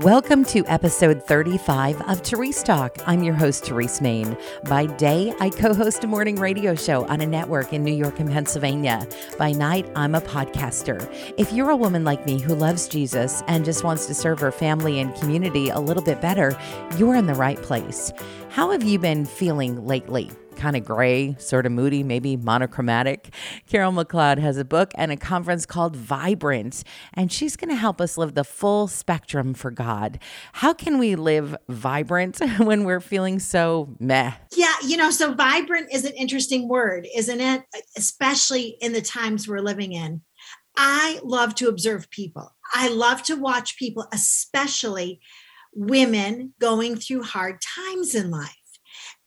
[0.00, 2.98] Welcome to episode 35 of Therese Talk.
[3.06, 4.36] I'm your host, Therese Main.
[4.64, 8.20] By day, I co host a morning radio show on a network in New York
[8.20, 9.08] and Pennsylvania.
[9.38, 11.10] By night, I'm a podcaster.
[11.38, 14.52] If you're a woman like me who loves Jesus and just wants to serve her
[14.52, 16.54] family and community a little bit better,
[16.98, 18.12] you're in the right place.
[18.50, 20.30] How have you been feeling lately?
[20.56, 23.32] Kind of gray, sort of moody, maybe monochromatic.
[23.66, 26.82] Carol McLeod has a book and a conference called Vibrant,
[27.14, 30.18] and she's going to help us live the full spectrum for God.
[30.52, 34.32] How can we live vibrant when we're feeling so meh?
[34.54, 37.62] Yeah, you know, so vibrant is an interesting word, isn't it?
[37.96, 40.22] Especially in the times we're living in.
[40.76, 42.54] I love to observe people.
[42.74, 45.20] I love to watch people, especially
[45.74, 48.50] women going through hard times in life.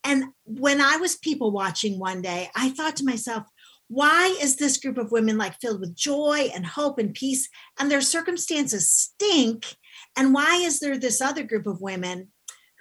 [0.03, 0.25] And
[0.59, 3.43] when I was people watching one day, I thought to myself,
[3.87, 7.49] why is this group of women like filled with joy and hope and peace
[7.79, 9.65] and their circumstances stink?
[10.15, 12.29] And why is there this other group of women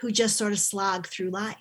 [0.01, 1.57] who just sort of slog through life?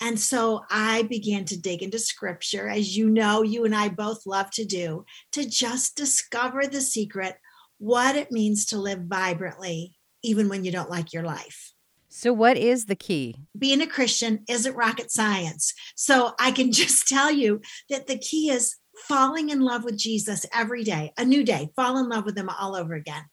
[0.00, 4.26] And so I began to dig into scripture, as you know, you and I both
[4.26, 7.36] love to do, to just discover the secret,
[7.78, 11.72] what it means to live vibrantly, even when you don't like your life.
[12.14, 13.36] So, what is the key?
[13.58, 15.72] Being a Christian isn't rocket science.
[15.96, 18.76] So, I can just tell you that the key is
[19.08, 22.50] falling in love with Jesus every day, a new day, fall in love with him
[22.50, 23.24] all over again.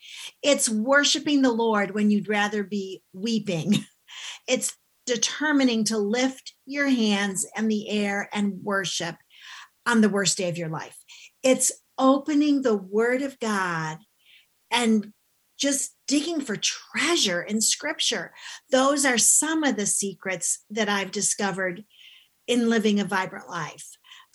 [0.42, 3.76] It's worshiping the Lord when you'd rather be weeping.
[4.48, 9.16] It's determining to lift your hands in the air and worship
[9.86, 10.98] on the worst day of your life.
[11.44, 14.00] It's opening the word of God
[14.72, 15.14] and
[15.60, 18.34] just digging for treasure in scripture.
[18.72, 21.84] Those are some of the secrets that I've discovered
[22.48, 23.88] in living a vibrant life.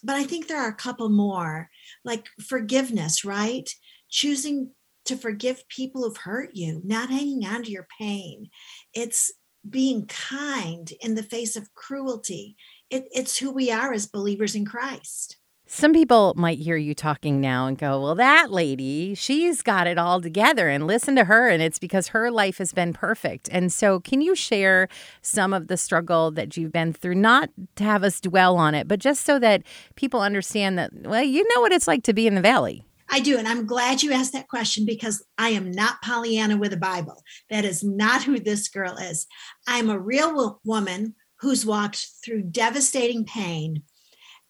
[0.02, 1.70] But I think there are a couple more,
[2.05, 3.69] like forgiveness, right?
[4.11, 4.70] Choosing
[5.06, 8.50] to forgive people who've hurt you, not hanging on to your pain.
[8.92, 9.33] It's
[9.69, 12.57] being kind in the face of cruelty.
[12.90, 15.39] It, it's who we are as believers in Christ.
[15.67, 19.97] Some people might hear you talking now and go, Well, that lady, she's got it
[19.97, 21.48] all together, and listen to her.
[21.48, 23.48] And it's because her life has been perfect.
[23.51, 24.89] And so, can you share
[25.23, 27.14] some of the struggle that you've been through?
[27.14, 29.63] Not to have us dwell on it, but just so that
[29.95, 32.85] people understand that, well, you know what it's like to be in the valley.
[33.11, 33.39] I do.
[33.39, 37.23] And I'm glad you asked that question because I am not Pollyanna with a Bible.
[37.48, 39.27] That is not who this girl is.
[39.67, 43.83] I'm a real woman who's walked through devastating pain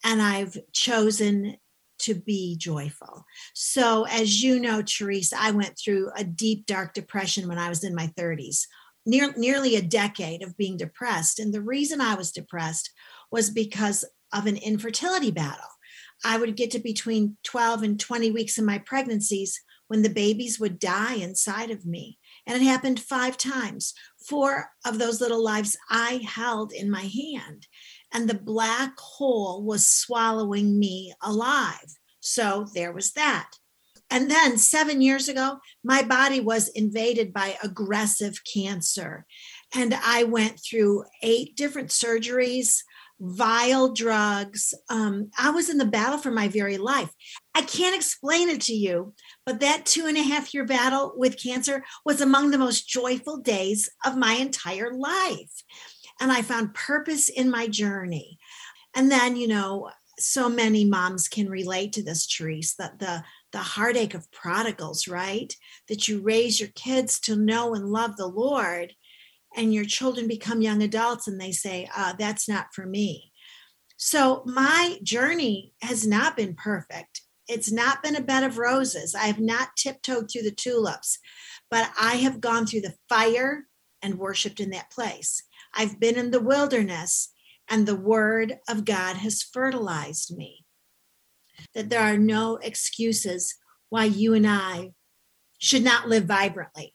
[0.04, 1.56] and I've chosen
[2.00, 3.24] to be joyful.
[3.54, 7.82] So, as you know, Therese, I went through a deep, dark depression when I was
[7.82, 8.66] in my 30s,
[9.06, 11.38] near, nearly a decade of being depressed.
[11.38, 12.90] And the reason I was depressed
[13.30, 15.64] was because of an infertility battle.
[16.24, 20.58] I would get to between 12 and 20 weeks in my pregnancies when the babies
[20.58, 22.18] would die inside of me.
[22.46, 23.94] And it happened five times.
[24.28, 27.66] Four of those little lives I held in my hand
[28.14, 31.96] and the black hole was swallowing me alive.
[32.20, 33.50] So there was that.
[34.08, 39.26] And then seven years ago, my body was invaded by aggressive cancer.
[39.74, 42.78] And I went through eight different surgeries,
[43.20, 44.74] vile drugs.
[44.90, 47.10] Um, I was in the battle for my very life.
[47.54, 49.14] I can't explain it to you,
[49.46, 53.38] but that two and a half year battle with cancer was among the most joyful
[53.38, 55.62] days of my entire life
[56.20, 58.38] and I found purpose in my journey.
[58.94, 63.58] And then, you know, so many moms can relate to this, Therese, that the the
[63.58, 65.54] heartache of prodigals, right?
[65.88, 68.92] That you raise your kids to know and love the Lord,
[69.56, 73.32] and your children become young adults and they say, uh, that's not for me.
[73.96, 77.22] So my journey has not been perfect.
[77.46, 79.14] It's not been a bed of roses.
[79.14, 81.18] I have not tiptoed through the tulips,
[81.70, 83.66] but I have gone through the fire
[84.02, 85.42] and worshiped in that place.
[85.74, 87.30] I've been in the wilderness,
[87.68, 90.64] and the word of God has fertilized me.
[91.74, 93.54] That there are no excuses
[93.88, 94.92] why you and I
[95.58, 96.94] should not live vibrantly,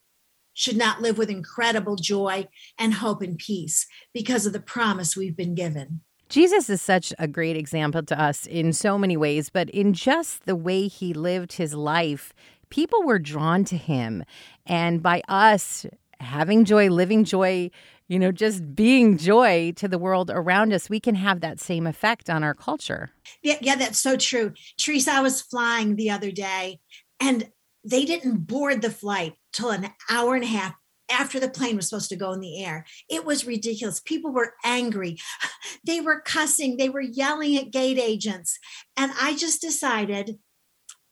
[0.60, 2.46] should not live with incredible joy
[2.78, 6.02] and hope and peace because of the promise we've been given.
[6.28, 10.46] Jesus is such a great example to us in so many ways, but in just
[10.46, 12.34] the way he lived his life,
[12.70, 14.26] people were drawn to him.
[14.66, 15.86] And by us
[16.20, 17.72] having joy, living joy,
[18.10, 21.88] you know, just being joy to the world around us, we can have that same
[21.88, 23.12] effect on our culture.
[23.42, 24.52] Yeah, yeah, that's so true.
[24.78, 26.82] Teresa, I was flying the other day
[27.22, 27.50] and
[27.86, 30.76] they didn't board the flight till an hour and a half
[31.12, 32.86] after the plane was supposed to go in the air.
[33.10, 34.00] It was ridiculous.
[34.00, 35.18] People were angry.
[35.86, 36.78] They were cussing.
[36.78, 38.60] They were yelling at gate agents.
[38.98, 40.38] And I just decided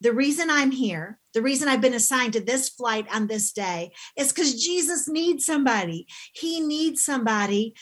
[0.01, 3.91] the reason I'm here, The reason I've been assigned to this flight on this day
[4.15, 6.07] is because Jesus needs somebody.
[6.33, 7.75] He needs somebody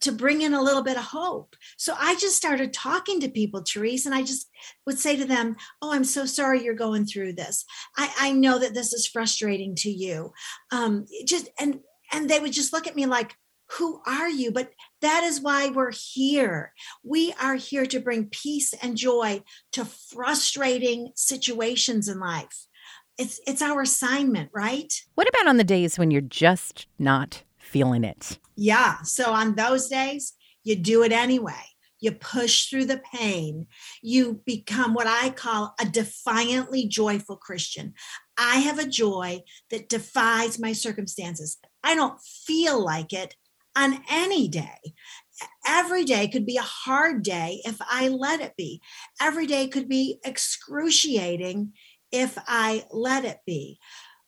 [0.00, 1.56] to bring in a little bit of hope.
[1.76, 4.48] So I just started talking to people, Therese, and I just
[4.86, 7.64] would say to them, Oh, I'm so sorry you're going through this.
[7.96, 10.32] I, I know that this is frustrating to you.
[10.70, 11.80] Um, just and
[12.12, 13.34] and they would just look at me like,
[13.78, 14.52] who are you?
[14.52, 14.70] But
[15.00, 16.72] that is why we're here.
[17.02, 19.42] We are here to bring peace and joy
[19.72, 22.66] to frustrating situations in life.
[23.18, 24.92] It's it's our assignment, right?
[25.14, 27.42] What about on the days when you're just not
[27.72, 28.38] feeling it?
[28.54, 29.00] Yeah.
[29.02, 31.64] So on those days, you do it anyway.
[32.00, 33.66] You push through the pain.
[34.02, 37.94] You become what I call a defiantly joyful Christian.
[38.36, 39.40] I have a joy
[39.70, 41.58] that defies my circumstances.
[41.82, 43.36] I don't feel like it,
[43.74, 44.78] on any day.
[45.66, 48.82] Every day could be a hard day if I let it be.
[49.20, 51.72] Every day could be excruciating
[52.12, 53.78] if I let it be.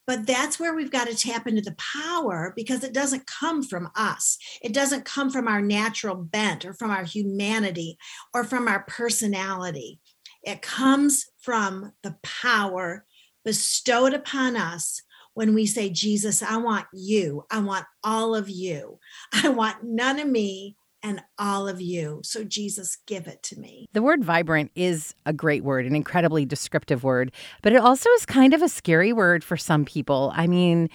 [0.07, 3.91] But that's where we've got to tap into the power because it doesn't come from
[3.97, 4.39] us.
[4.63, 7.97] It doesn't come from our natural bent or from our humanity
[8.35, 10.01] or from our personality.
[10.43, 13.07] It comes from the power
[13.45, 15.01] bestowed upon us
[15.33, 17.45] when we say, Jesus, I want you.
[17.51, 18.99] I want all of you.
[19.33, 22.23] I want none of me and all of you.
[22.25, 23.87] So, Jesus, give it to me.
[23.93, 27.31] The word vibrant is a great word, an incredibly descriptive word,
[27.63, 30.33] but it also is kind of a scary word for some people.
[30.35, 30.89] I mean,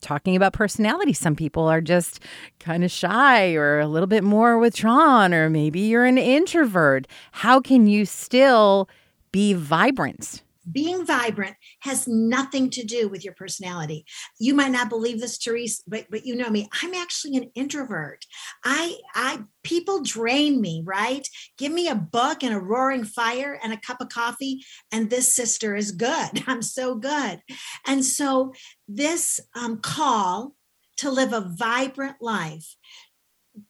[0.00, 2.20] talking about personality, some people are just
[2.60, 7.08] kind of shy or a little bit more withdrawn, or maybe you're an introvert.
[7.32, 8.88] How can you still
[9.32, 10.44] be vibrant?
[10.70, 14.04] Being vibrant has nothing to do with your personality.
[14.38, 16.68] You might not believe this, Therese, but but you know me.
[16.82, 18.24] I'm actually an introvert.
[18.64, 21.26] I I people drain me, right?
[21.58, 25.34] Give me a book and a roaring fire and a cup of coffee, and this
[25.34, 26.44] sister is good.
[26.46, 27.40] I'm so good.
[27.86, 28.52] And so
[28.88, 30.54] this um, call
[30.98, 32.76] to live a vibrant life,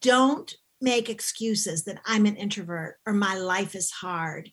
[0.01, 4.51] don't make excuses that I'm an introvert or my life is hard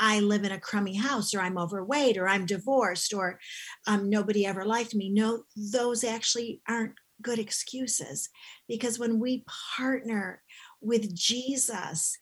[0.00, 3.38] I live in a crummy house or I'm overweight or I'm divorced or
[3.86, 5.10] um, nobody ever liked me.
[5.10, 8.30] No, those actually aren't good excuses
[8.66, 9.44] because when we
[9.76, 10.42] partner
[10.80, 12.16] with Jesus,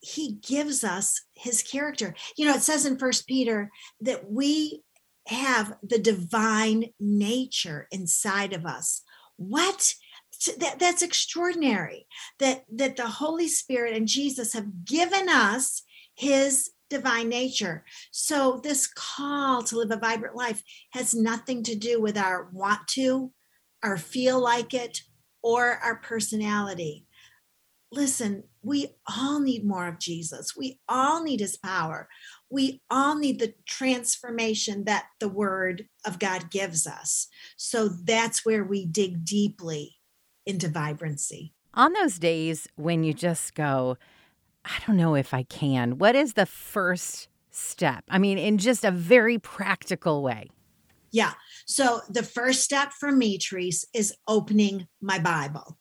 [0.00, 2.14] he gives us his character.
[2.36, 3.70] You know, it says in First Peter
[4.00, 4.82] that we
[5.26, 9.02] have the divine nature inside of us.
[9.36, 9.94] What?
[10.58, 12.06] That, that's extraordinary
[12.40, 15.84] that that the holy spirit and jesus have given us
[16.16, 17.84] his divine nature.
[18.10, 20.62] So, this call to live a vibrant life
[20.92, 23.32] has nothing to do with our want to,
[23.82, 25.00] our feel like it,
[25.42, 27.06] or our personality.
[27.92, 30.56] Listen, we all need more of Jesus.
[30.56, 32.08] We all need his power.
[32.50, 37.28] We all need the transformation that the word of God gives us.
[37.56, 39.96] So that's where we dig deeply
[40.46, 41.54] into vibrancy.
[41.74, 43.96] On those days when you just go,
[44.64, 45.98] I don't know if I can.
[45.98, 48.04] What is the first step?
[48.08, 50.48] I mean, in just a very practical way.
[51.12, 51.32] Yeah.
[51.66, 55.78] So the first step for me, Therese, is opening my Bible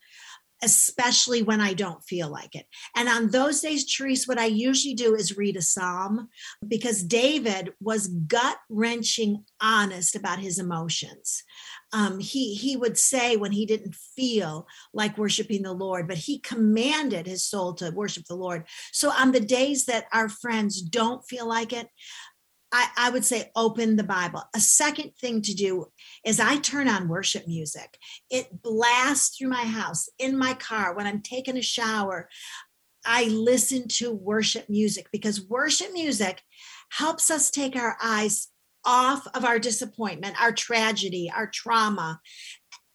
[0.64, 2.66] especially when I don't feel like it.
[2.96, 6.30] And on those days, Therese, what I usually do is read a psalm
[6.66, 11.44] because David was gut wrenching honest about his emotions.
[11.92, 16.40] Um, he he would say when he didn't feel like worshiping the Lord, but he
[16.40, 18.66] commanded his soul to worship the Lord.
[18.92, 21.90] So on the days that our friends don't feel like it,
[22.74, 24.42] I, I, would say open the Bible.
[24.56, 25.86] A second thing to do
[26.26, 28.00] is I turn on worship music.
[28.32, 32.28] It blasts through my house, in my car, when I'm taking a shower.
[33.06, 36.42] I listen to worship music because worship music
[36.90, 38.48] helps us take our eyes
[38.84, 42.20] off of our disappointment, our tragedy, our trauma,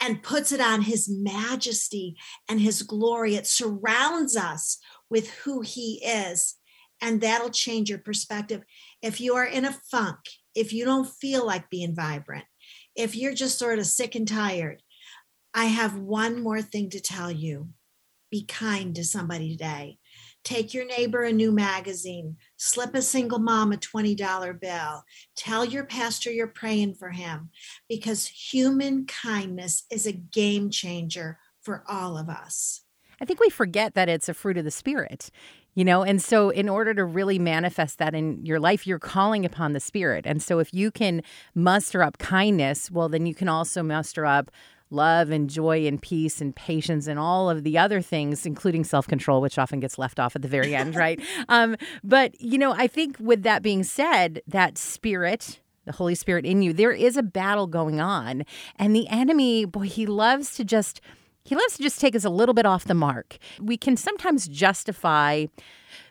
[0.00, 2.16] and puts it on his majesty
[2.48, 3.36] and his glory.
[3.36, 6.56] It surrounds us with who he is
[7.00, 8.62] and that'll change your perspective.
[9.02, 10.18] If you are in a funk,
[10.54, 12.44] if you don't feel like being vibrant,
[12.96, 14.82] if you're just sort of sick and tired,
[15.54, 17.68] I have one more thing to tell you.
[18.30, 19.98] Be kind to somebody today.
[20.44, 25.02] Take your neighbor a new magazine, slip a single mom a $20 bill,
[25.36, 27.50] tell your pastor you're praying for him
[27.88, 32.82] because human kindness is a game changer for all of us.
[33.20, 35.30] I think we forget that it's a fruit of the spirit
[35.78, 39.44] you know and so in order to really manifest that in your life you're calling
[39.44, 41.22] upon the spirit and so if you can
[41.54, 44.50] muster up kindness well then you can also muster up
[44.90, 49.06] love and joy and peace and patience and all of the other things, including self
[49.06, 51.20] control, which often gets left off at the very end, right?
[51.50, 56.44] Um, but, you know, I think with that being said, that spirit, the Holy Spirit
[56.44, 58.44] in you, there is a battle going on.
[58.76, 61.00] And the enemy, boy, he loves to just
[61.48, 63.38] he loves to just take us a little bit off the mark.
[63.58, 65.46] We can sometimes justify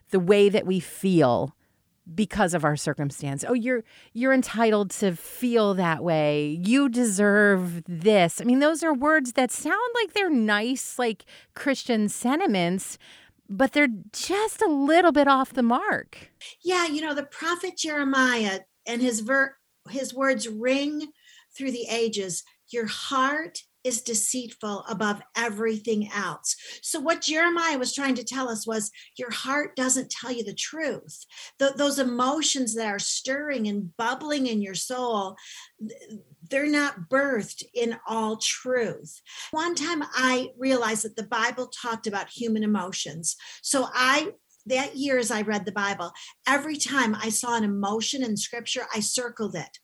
[0.10, 1.56] the way that we feel
[2.16, 3.46] because of our circumstance.
[3.48, 6.60] Oh, you're you're entitled to feel that way.
[6.64, 8.42] You deserve this.
[8.42, 12.98] I mean, those are words that sound like they're nice like Christian sentiments,
[13.48, 16.32] but they're just a little bit off the mark.
[16.64, 19.58] Yeah, you know, the prophet Jeremiah and his ver-
[19.90, 21.12] his words ring
[21.56, 22.44] through the ages.
[22.70, 26.56] Your heart is deceitful above everything else.
[26.82, 30.54] So, what Jeremiah was trying to tell us was your heart doesn't tell you the
[30.54, 31.26] truth.
[31.58, 35.38] Th- those emotions that are stirring and bubbling in your soul,
[36.50, 39.22] they're not birthed in all truth.
[39.52, 43.38] One time I realized that the Bible talked about human emotions.
[43.62, 44.34] So, I
[44.66, 46.12] that year as I read the Bible,
[46.46, 49.80] every time I saw an emotion in scripture, I circled it.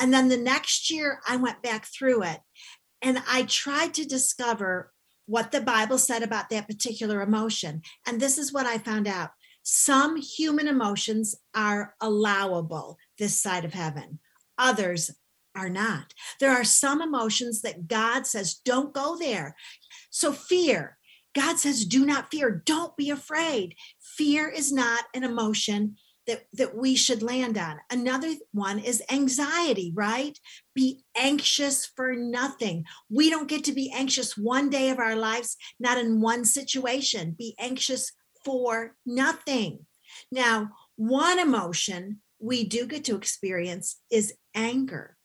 [0.00, 2.40] And then the next year, I went back through it
[3.02, 4.92] and I tried to discover
[5.26, 7.82] what the Bible said about that particular emotion.
[8.06, 9.30] And this is what I found out
[9.62, 14.18] some human emotions are allowable this side of heaven,
[14.58, 15.10] others
[15.54, 16.14] are not.
[16.40, 19.54] There are some emotions that God says, don't go there.
[20.10, 20.98] So, fear,
[21.34, 23.74] God says, do not fear, don't be afraid.
[24.00, 27.80] Fear is not an emotion that, that we should land on.
[27.90, 30.38] Another one is anxiety, right?
[30.74, 32.84] Be anxious for nothing.
[33.10, 37.34] We don't get to be anxious one day of our lives, not in one situation.
[37.36, 38.12] Be anxious
[38.44, 39.86] for nothing.
[40.30, 45.16] Now, one emotion we do get to experience is anger,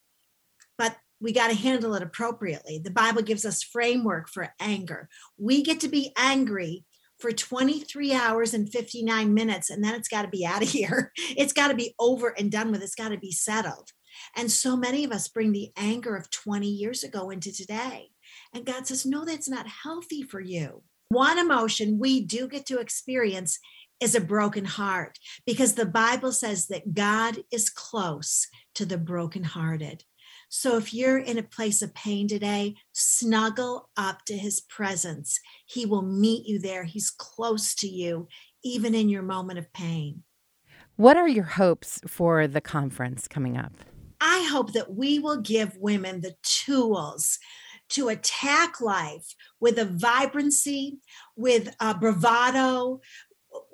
[0.77, 2.79] but we got to handle it appropriately.
[2.79, 5.09] The Bible gives us framework for anger.
[5.37, 6.85] We get to be angry
[7.19, 11.11] for 23 hours and 59 minutes and then it's got to be out of here.
[11.17, 12.83] It's got to be over and done with.
[12.83, 13.91] It's got to be settled.
[14.35, 18.09] And so many of us bring the anger of 20 years ago into today.
[18.53, 20.83] And god says no that's not healthy for you.
[21.09, 23.59] One emotion we do get to experience
[23.99, 30.03] is a broken heart because the bible says that god is close to the brokenhearted
[30.49, 35.39] so if you're in a place of pain today, snuggle up to his presence.
[35.65, 36.83] He will meet you there.
[36.83, 38.27] He's close to you,
[38.63, 40.23] even in your moment of pain.
[40.95, 43.73] What are your hopes for the conference coming up?
[44.19, 47.37] I hope that we will give women the tools
[47.89, 50.97] to attack life with a vibrancy,
[51.35, 52.99] with a bravado,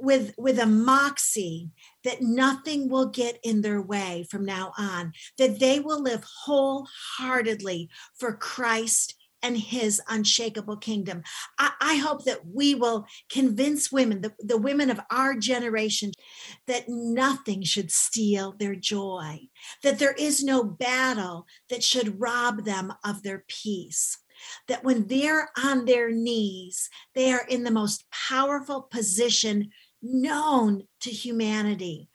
[0.04, 1.70] with with a moxie
[2.04, 7.90] that nothing will get in their way from now on that they will live wholeheartedly
[8.20, 11.22] for christ and his unshakable kingdom.
[11.60, 16.14] I, I, hope that we will convince women, the, the women of our generation,
[16.66, 19.42] that nothing should steal their joy,
[19.84, 24.18] that there is no battle that should rob them of their peace
[24.68, 29.70] that when they're on their knees, they are in the most powerful position
[30.04, 32.10] known to humanity.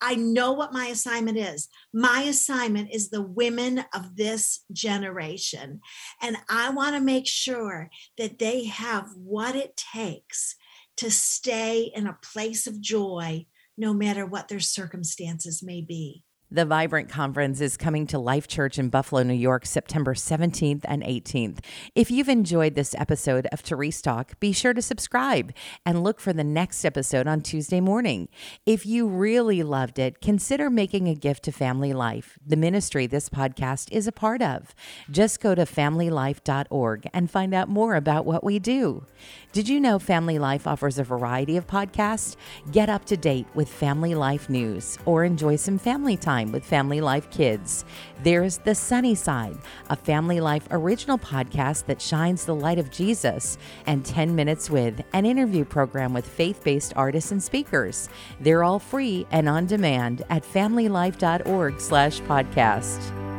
[0.00, 1.68] I know what my assignment is.
[1.92, 5.80] My assignment is the women of this generation.
[6.20, 10.56] And I want to make sure that they have what it takes
[10.96, 13.46] to stay in a place of joy,
[13.78, 16.24] no matter what their circumstances may be.
[16.54, 21.02] The Vibrant Conference is coming to Life Church in Buffalo, New York, September 17th and
[21.02, 21.60] 18th.
[21.94, 25.54] If you've enjoyed this episode of Therese Talk, be sure to subscribe
[25.86, 28.28] and look for the next episode on Tuesday morning.
[28.66, 33.30] If you really loved it, consider making a gift to Family Life, the ministry this
[33.30, 34.74] podcast is a part of.
[35.10, 39.06] Just go to familylife.org and find out more about what we do.
[39.52, 42.36] Did you know Family Life offers a variety of podcasts?
[42.72, 47.00] Get up to date with Family Life news or enjoy some family time with Family
[47.00, 47.84] Life Kids.
[48.22, 49.58] There's The Sunny Side,
[49.88, 55.04] a Family Life original podcast that shines the light of Jesus, and 10 Minutes with,
[55.12, 58.08] an interview program with faith based artists and speakers.
[58.40, 63.31] They're all free and on demand at familylife.org slash podcast.